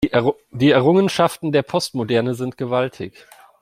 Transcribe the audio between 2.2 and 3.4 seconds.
sind gewaltig.